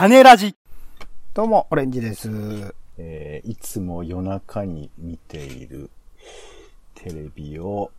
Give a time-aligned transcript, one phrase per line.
[0.00, 0.54] 種ラジ。
[1.34, 2.30] どうも、オレンジです。
[2.96, 5.90] えーいつも夜中に見ている
[6.94, 7.90] テレビを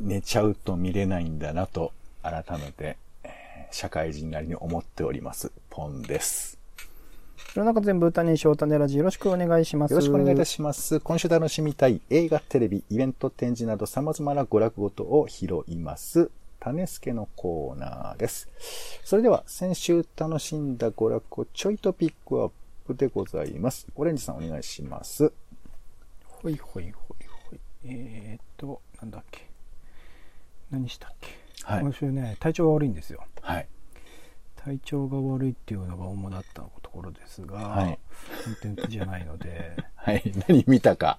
[0.00, 1.92] 寝ちゃうと見れないんだなと
[2.22, 5.52] 改めて、えー社会人なりに思っております。
[5.68, 6.58] ポンです。
[7.54, 9.90] 世の中全部歌にしよう、種ラジよろしくお願いします。
[9.90, 10.98] よろしくお願いいたしします。
[11.00, 16.30] 今週楽しみたい映画、テレビ、イベント、展示など様々な娯楽ごとを拾います。
[16.60, 18.48] 種助のコーナーです。
[19.02, 22.50] それでは先週楽しんだ娯楽をちょいとピックアッ
[22.86, 23.86] プでございます。
[23.96, 25.32] オレンジさんお願いします。
[26.24, 27.60] ほいほいほいほい。
[27.84, 29.48] えーっと、なんだっけ。
[30.70, 31.28] 何したっけ。
[31.64, 33.24] はい今週ね、体調が悪いんですよ。
[33.40, 33.68] はい。
[34.56, 37.98] 体調が悪いっていうのが主だったところですが、はい
[38.44, 40.22] コンテンツじゃないので、 はい。
[40.48, 41.18] 何見たか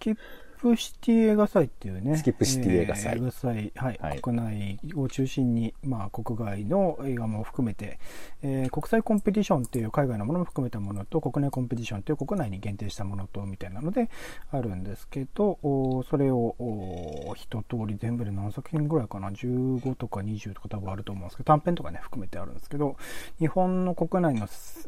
[0.62, 3.14] プシティ映画祭っていうね、スキップシティ映画祭。
[3.14, 4.22] えー映画祭、はい、はい。
[4.22, 8.00] 国内を中心に、まあ、国外の映画も含めて、
[8.44, 14.10] えー国際コンペティションっていう海外のものも含めたものと、国内コンペティションっていう国内に限定したものと、みたいなので、
[14.52, 22.98] あるんですけど、おそれをお一通り全部で何作品ぐらいかな、15とか20とか多分あると思うんですけど、短編とかね、含めてあるんですけど、
[23.40, 24.48] 日本の国内の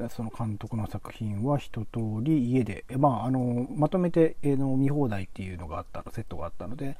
[0.09, 1.87] その監督の作品は一通
[2.21, 6.97] り家で、えまあ、あのまとめて、えーの見放題っていうのがあったのセットがあったので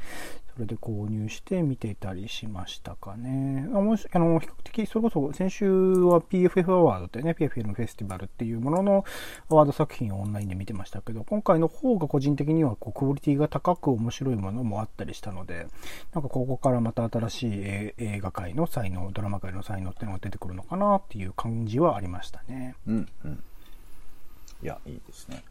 [0.54, 9.06] それで購入して見ていたりしましたかねあもしあの比較的それこそ先週は PFF アワードってね PFF フェスティバルっていうものの
[9.50, 15.68] アワード作品をオンラインで見てましたけど今回の方が個人的にはこうクオリティが高く面白いものもあったりしたので
[16.14, 22.76] なんかここからまた新しいえー映画界の才能ドラマ界の才能っていうのが出てくるのかなっていう感じはありましたね。
[22.88, 23.44] うん、うん。
[24.62, 25.44] いや、いいですね。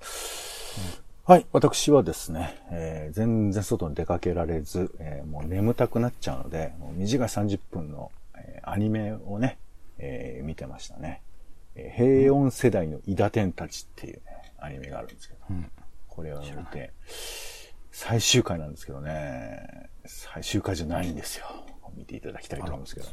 [1.25, 1.47] はい。
[1.53, 9.59] 私はですね、えー全然外に出かけられず、えーもう眠たくなっちゃうので、もう短い30分の、えーアニメをね、
[9.99, 11.23] えー見てましたね。
[11.77, 14.23] えー平穏世代の伊田天たちっていうね、
[14.59, 15.71] アニメがあるんですけど、うん
[16.09, 16.91] これを見て、
[17.91, 21.47] 最終回なんですけどね、最終回じゃないんですよ。
[21.97, 23.07] 見ていただきたいと思うんですけど。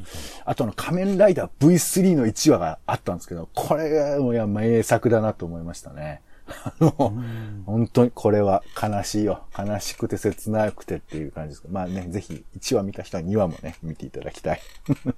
[0.45, 6.21] あとあの仮面ライダー V3 の1話があったんですけど、これがもういや名作だなと思いましたね。
[6.63, 6.91] あの、
[7.65, 9.43] 本当にこれは悲しいよ。
[9.57, 11.73] 悲しくて切なくてっていう感じですけど。
[11.73, 14.61] まあね、ぜひ1話見た人は2話もね、見ていただきたい。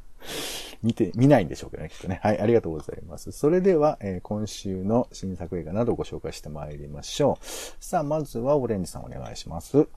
[0.83, 2.19] 見て、見ないんでしょうけどね、きっとね。
[2.23, 3.31] はい、ありがとうございます。
[3.31, 7.45] それでは、えー今週の新作映画などをご紹介してまいりましょう。
[7.79, 9.87] さあ、まずはオレンジさんお願いします。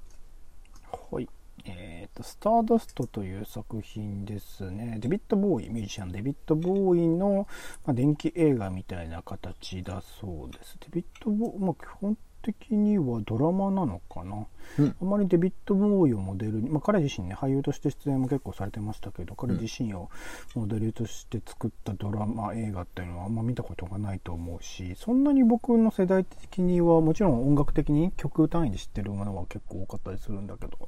[1.11, 1.29] はい。
[1.65, 4.99] えっ、と、スターダストという作品ですね。
[5.01, 7.49] デビッド・ボーイ、ミュージシャンデビッド・ボーイの、
[7.85, 10.77] まあ、電気映画みたいな形だそうです。
[10.81, 14.47] デビッド・ボーイ、まあ、本的にはドラマなのかな？
[14.79, 20.11] うんあまりデビッド・ボーイをモデルに、まあ、彼自身ね、俳優として出演も結構されてましたけど、彼自身を
[20.55, 30.79] モデルとして作ったドラマ、映画っていうのはあんま見たことがないと思うし、そんなに僕の世代的には、もちろん音楽的に曲単位で知ってるものは結構多かったりするんだけど、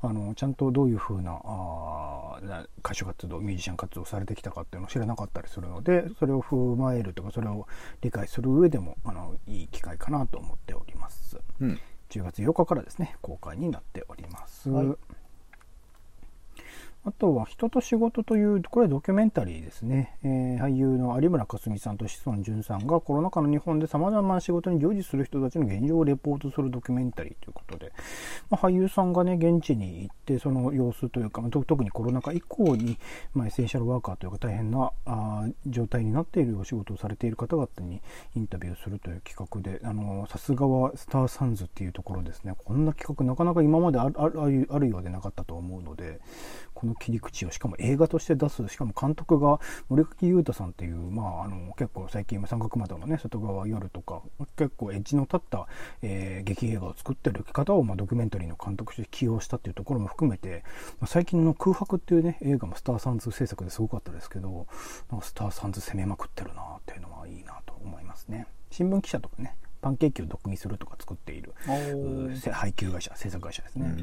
[0.00, 2.38] あの、ちゃんとどういう風な、あ
[2.82, 7.66] 歌手活動、ミュージシャン活動されてきたかっていうのを知らなかったりするので、それを踏まえるとか、それを
[8.00, 10.89] 理解する上でも、あの、いい機会かなと思っております。
[11.60, 11.80] うん。
[12.10, 14.68] 10月8日からですね、公開になっております。
[14.70, 14.96] はい
[17.02, 20.18] あとは、人と仕事という、これはドキュメンタリーですね。
[20.22, 27.92] えー俳優の有村架純さんと志尊淳さんがコロナ禍の日本で様々な仕事に従事する人たちの現状をレポートするドキュメンタリーということで、
[28.50, 32.98] まあ、俳優さんがね、現地に行って、その様子というか、まあ特にコロナ禍以降に、
[33.34, 38.02] まあ、エッセンシャルワーカーというか大変なあ状態になっているお仕事をされている方々に
[38.36, 42.54] インタビューするという企画で、あのさすがはスターサンズっていうところですね。
[42.64, 46.20] こんな企画なかなか今まであるあるあるようでなかったと思うので、
[46.80, 49.60] この切り口をしかも映画として出す、しかも監督が
[49.90, 54.22] 森垣裕太さんっていう、まあ、あの結構最近三角窓のね、外側夜とか、
[54.56, 55.66] 結構エッジの立った、
[56.00, 60.64] えー劇映画を作ってる方を、まあ、ドキュメンタリーの監督として起用したっていうところも含めて、
[61.00, 64.66] まあ、最近の空白っていうね、映画もスターサンズ制作ですごかったですけど、
[65.10, 68.46] なんかスターサンズ攻めまくってるなっていうのはいいなと思いますね。
[68.70, 71.54] 新聞記者とかね、パンケーキを毒味するとか作っている、
[72.52, 73.94] 配給会社、制作会社ですね。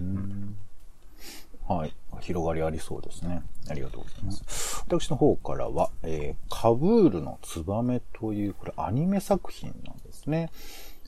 [1.68, 1.94] はい。
[2.22, 3.42] 広がりありそうですね。
[3.70, 4.84] ありがとうございます。
[4.88, 10.50] 私の方からは、えーカブールのツバメという、これアニメ作品なんですね。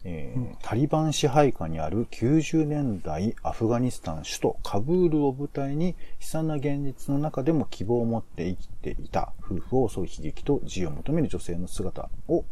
[0.03, 12.45] えータリバン支配下にある90年代アフガニスタン首都カブールを舞台に悲惨な現実の中でも希望を持って生きていた夫婦を襲う悲劇と自由を求める女性の姿を、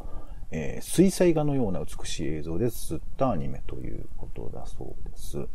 [0.51, 5.47] えー水彩画のような美しい映像で綴ったアニメということだそうです。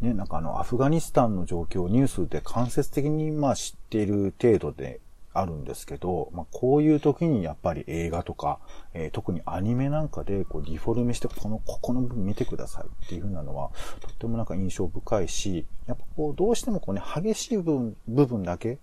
[0.00, 5.00] ね、なんかあの、アフガニスタンの状況をニュースで間接的にまあ知っている程度で
[5.34, 8.58] あるんですけど、まあ、こういう時にやっぱり映画とか、
[8.94, 18.78] えー、特にアニメなんかでこうディフォルメして、この、ここの部分見てくださいっていう風なのは、とってもなんか印象深いし、やっぱこう、どうしてもこうね、激しい部分、部分だけ、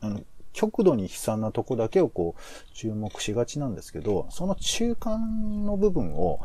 [0.00, 0.20] あの、
[0.52, 6.40] 極度に悲惨なとこだけをこう注目しがちなんですけど、その中間の部分を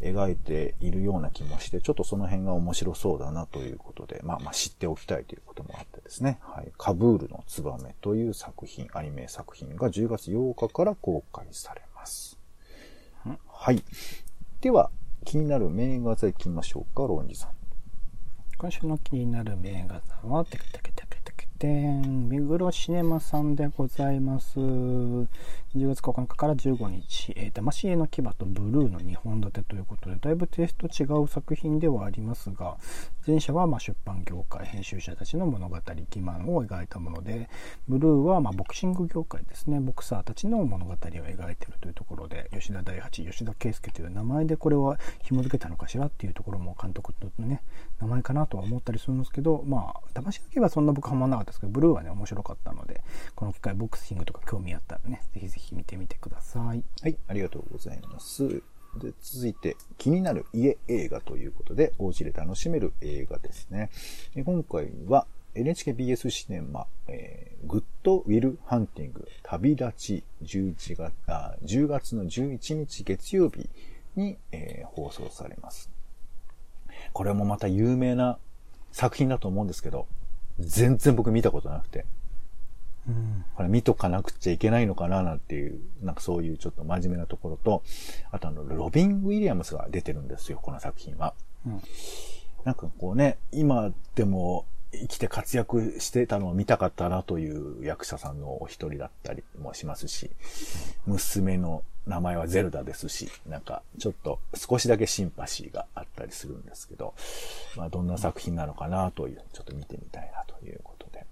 [0.00, 6.72] 描いているような気もして、ちょっとその辺が面白そうだなということで、まあまあ知っておきたいということもあってですね、はい。
[6.76, 12.38] カブールのツバメという作品、アニメ作品が10月8日から公開されます。
[13.48, 13.82] はい。
[14.60, 14.90] では、
[15.24, 17.50] 気になる名画座行きましょうか、ロンジさん。
[18.56, 20.97] 今週の気になる名画座は、テクテクテク
[21.58, 24.60] 店、目黒シネマさんでございます。
[24.60, 25.28] 10
[25.88, 32.76] 月9日から15日、えー、魂への牙とブルーの2本立てということで、だいぶテイスト違う作品ではありますが、
[33.26, 37.50] 前者はま出版業界、編集者たちの物語、欺瞞を描いたもので、
[37.88, 47.62] ブルーはまボクシング業界ですね、ボクサーたちの物語を描いているというところで、吉田大八、吉田圭介という名前でこれは紐付けたのかしらっていうところも監督のね、
[48.00, 53.02] 名前かなとは思ったりするんですけど、まあ、魂の牙はそんな僕はまんなかったですけど、ブルーはね、面白かったので、
[53.34, 56.84] この機会ボクシングとか興味あったらね、ぜひぜひ見てみてください。
[57.02, 58.62] はい、ありがとうございます。
[58.96, 63.90] で、続いて、気になる家映画ということで、お家で楽しめる映画ですね。
[64.44, 73.68] 今回は、NHKBS シネマ、えー、グッドウィルハンティング旅立ち11月あ10月の11日月曜日
[74.14, 75.90] に、えー、放送されます。
[77.12, 78.38] これもまた有名な
[78.92, 80.06] 作品だと思うんですけど、
[80.58, 82.04] 全然僕見たことなくて。
[83.08, 87.82] うん、これ見とかなくちゃいけないのかななんていう、なんかそういうちょっと真面目なところと、
[88.30, 91.32] あとあの、ロビン・ウィリアムスが出てるんですよ、この作品は。
[91.66, 91.82] うん、
[92.64, 100.30] なんかこうね、今でも生きて活躍してたのを見たかったなという役者さんのお一人だったりもしますし、
[101.06, 107.14] 娘の名前はゼルダですし、なんかちょっと少しだけシンパシーがあったりするんですけど、
[107.76, 111.26] まあどんな作品なのかなという、ちょっと見てみたいなということで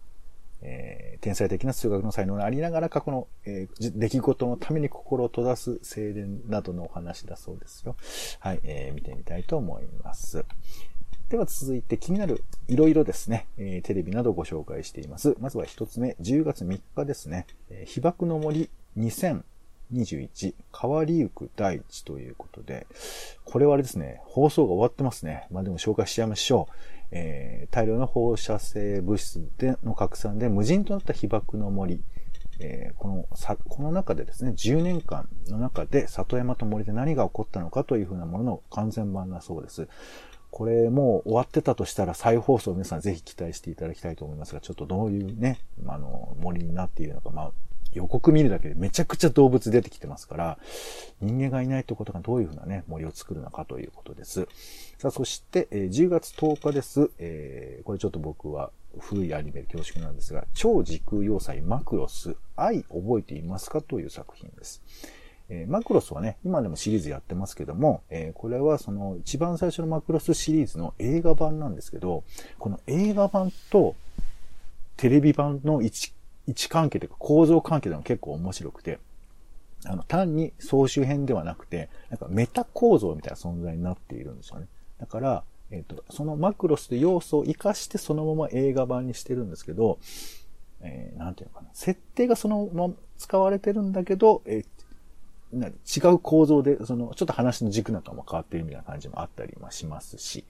[0.62, 7.94] えー、天才的な数学の才能がありながら過去の、えー、出来事のために心を閉ざす青年などのお話だそうですよ。
[8.40, 10.44] はい、えー、見てみたいと思います。
[11.28, 15.34] では続いて気になるいろいろですね、えー、テレビなどをご紹介しています。
[15.40, 22.86] まずは一つ目、10月3日ですね、えー、被爆の森2021変わりゆく大地ということで、
[23.44, 25.48] これはあれですね、放送が終わってますね。
[25.50, 26.74] まあでも紹介しちゃいましょう。
[27.10, 32.02] えー、大量の放射性物質での拡散で無人となった被爆の森、
[32.60, 39.88] えー、このさ、この中でですね、10年間の中で里山と森で何が起こったのかというふうなものの完全版だそうです。
[40.56, 47.52] これもう終わってたとしたら再放送皆さんぜひ期待していただきたいと思いますが、ちょっとどういうね、あの、森になっているのか、まあ、
[47.92, 50.58] 予告見るだけでめちゃくちゃ動物出てきてますから、
[51.20, 54.48] 人間がいないということがどういうふうなね、森を作るのかということです。
[54.96, 57.10] さあ、そして、え、10月10日です。
[57.18, 64.82] えー、これちょっと僕は古いアニメで恐縮なんですが、超時空要塞マクロス、愛覚えていますかという作品です。
[65.48, 72.24] えー、マクロスはね、今でもシリーズやってますけども、えー、これはその一番最初のマクロスシリーズの映画版なんですけど、
[72.58, 73.94] この映画版と
[74.96, 75.86] テレビ版の位
[76.48, 78.98] 置関係というか構造関係でも結構面白くて、
[79.84, 84.66] あの、単に総集編ではなくて、なんかメタ構造みたいな存在になっているんですよね。
[84.98, 89.98] だから、えっ、ー、と、そのマクロスで要素を活かしてそのまま映画版にしてるんですけど、
[90.80, 91.68] えー、なんていうのかな。
[91.72, 94.66] 設定がそのまま使われてるんだけど、えー、
[95.52, 100.44] 違う構造で、その、ちょっと話の軸なんかも変わってるみたいな感じもあったりもしますし、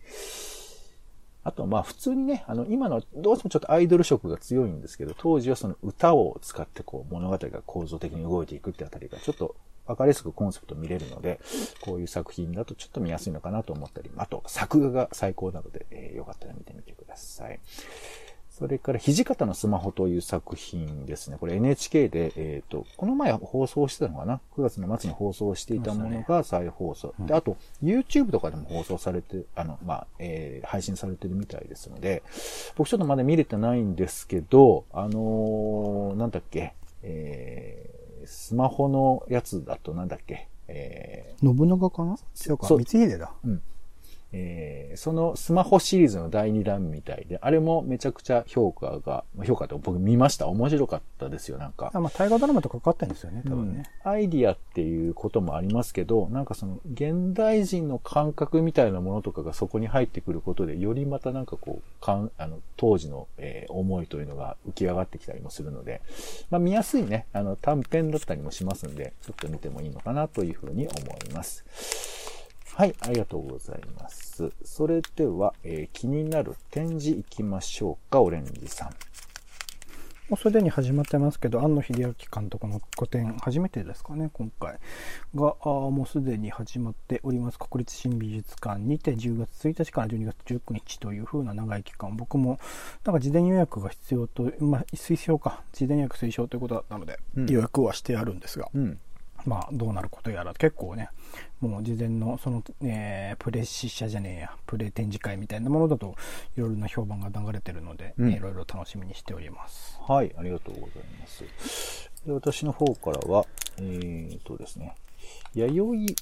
[1.45, 9.55] あとはまあ普通にね、あの今のどうしてもちょっとアイドル色が強いんですけど、当時はその歌を使ってこう物語が構造的に動いていくってあたりがちょっと
[9.87, 11.39] わかりやすくコンセプト見れるので、
[11.83, 17.61] こういう作品だとちょっと見やすいのかなと思ったり、あと作画が最高なので、えー、よかったら見てみてください。
[18.59, 21.37] それから、土方のスマホという作品ですね。
[21.39, 27.15] これ NHK で、えっ、ー、と、この前放送してたのかな ?9 月の末に放送していたものが再放送。
[27.19, 32.23] で、あと、YouTube とかでも放送されて、あの、まあ、えー、配信されてるみたいですので、
[32.77, 36.73] 僕ちょっとまだ見れてないんですけど、あのー、なんだっけ、
[37.03, 42.17] えー、スマホのやつだとなんだっけ、えー、信長かな？
[42.47, 43.35] 違うか、光秀だ。
[43.45, 43.61] うん。
[44.39, 50.47] えー、そのスマホシリーズの第2弾みたいで、あれもめちゃくちゃ評価が、評価と僕見ました。
[50.49, 51.91] 面白かったですよ、なんか。
[51.95, 66.03] あまあ、大河ドラマとかかかってんですよね、多分ね、うん、アイディアっていうこともありますけど、なんかその、現代人の感覚みたいなものとかがそこに入ってくることで、よりまたなんかこう、かん、あの、当時の、えー、思いというのが浮き上がってきたりもするので、
[66.51, 72.16] まあ見やすいね、あの、短編だったりもしますんで、ちょっと見てもいいのかなというふうに思います。
[72.77, 74.53] はい、ありがとうございます。
[74.63, 78.89] それでは、えー、気になる展示行きましょうか、オレンジさん。
[78.89, 78.95] も
[80.35, 84.79] うすでに始まってますけど、庵野秀明監督の個展、初めてですかね、今回。
[85.35, 87.59] が、あもうすでに始まっております。
[87.59, 92.61] 国立新美術館にて10月1日から12月19日という風な長い期間、僕も、
[93.07, 99.01] なんか事前予約が必要と、まあ、推奨か、事前予約推奨ということだったので、うん、予約はしてあるんですが、うん
[99.47, 101.09] まあ、どうなることやら、結構ね、
[101.61, 106.17] もう事前の、その、えー、プレ試写じゃねえや、プレ展示会みたいなものだと、
[106.57, 109.99] いろいろな評判が流れてるので、いろいろ楽しみにしております。
[110.07, 110.89] はい、ありがとうござい
[111.21, 112.11] ます。
[112.27, 113.47] で私の方からは、
[113.79, 114.97] えー、とですね、
[115.55, 116.15] 弥生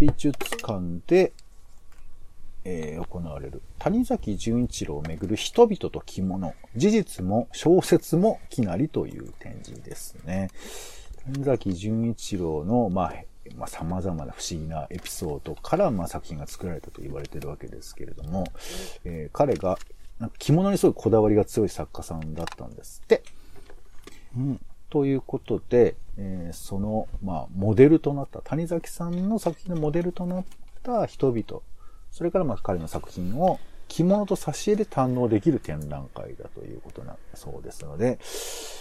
[0.00, 1.32] 美術館で、
[2.64, 10.50] えー、行われる谷崎潤一郎をめぐる人々と着物、事実も小説もきなりという展示ですね。
[11.26, 13.14] 谷崎潤一郎の、まあ、
[13.56, 18.44] まあ、様々な不思議なエピソードから、まあ、作品が作られたと言われているわけですけれども、
[19.04, 19.78] えー、彼が、
[20.38, 23.22] 着物にすごいこだわりが強い作家さんだったんですって。
[24.36, 24.60] うん。
[24.90, 30.44] ということで、えー、その、まあ、モデルとなった、谷崎さんの作品のモデルとなっ
[30.82, 31.62] た人々、
[32.10, 38.18] それからまあ彼の作品を着物と挿絵で堪能できる展覧会だということなそうですので、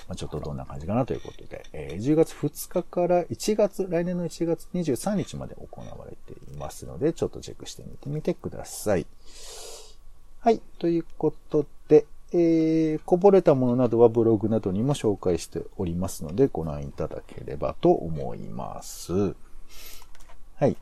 [0.07, 9.05] まあ、ちょっとどんな感じかなということで、えー、10月2日から1月、来年の1月23日まで行われていますので、ちょっとチェックしてみてみてください。
[10.39, 10.61] はい。
[10.79, 19.35] ということで、えー、こぼれたものなどはブログなどにも紹介しておりますので、ご覧いただければと思います。
[20.55, 20.75] はい。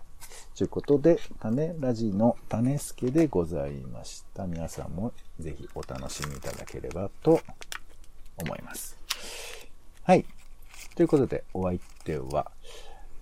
[0.61, 4.45] ということで、種ラジの種助でございました。
[4.45, 7.41] 皆さんもぜひお楽しみいただければと
[8.37, 8.95] 思います。
[10.03, 10.23] はい。
[10.95, 12.51] ということで、お相手は、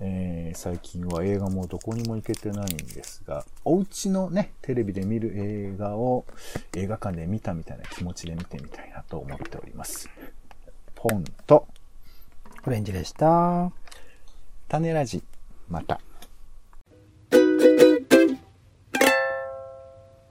[0.01, 6.25] えー、最近は映画もどこにも行けてないんですが、お家のね、テレビで見る映画を
[6.75, 10.09] 映画館で見たみたいな気持ちで見てみたいなと思っております。
[10.93, 11.69] ポンと、
[12.67, 13.71] オレンジでした。
[14.67, 15.23] 種ラジ、
[15.69, 16.01] また。